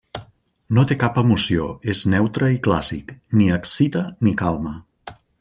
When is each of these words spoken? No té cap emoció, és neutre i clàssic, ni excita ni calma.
No 0.77 0.85
té 0.91 0.95
cap 1.03 1.19
emoció, 1.21 1.67
és 1.93 2.01
neutre 2.15 2.49
i 2.55 2.57
clàssic, 2.69 3.13
ni 3.41 3.51
excita 3.59 4.03
ni 4.29 4.35
calma. 4.43 4.75